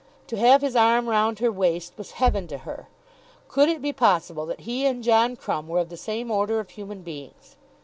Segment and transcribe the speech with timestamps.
[0.29, 2.87] To have his arm round her waist was heaven to her!
[3.47, 6.71] Could it be possible that he and John Crumb were of the same order of
[6.71, 7.55] human beings?